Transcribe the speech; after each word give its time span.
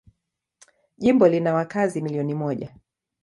Jimbo 0.97 1.27
lina 1.27 1.53
wakazi 1.53 2.01
milioni 2.01 2.33
moja. 2.33 2.73